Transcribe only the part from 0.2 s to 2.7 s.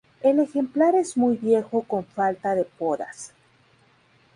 El ejemplar es muy viejo con falta de